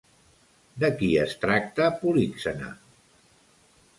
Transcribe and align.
De 0.83 0.89
qui 1.01 1.09
es 1.25 1.35
tracta 1.43 1.91
Políxena? 2.01 2.73